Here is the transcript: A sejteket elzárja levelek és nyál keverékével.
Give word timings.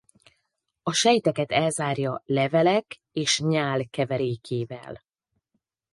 A 0.83 0.93
sejteket 0.93 1.51
elzárja 1.51 2.21
levelek 2.25 3.01
és 3.11 3.39
nyál 3.39 3.85
keverékével. 3.87 5.03